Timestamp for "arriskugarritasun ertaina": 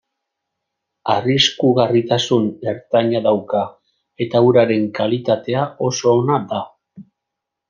1.15-3.21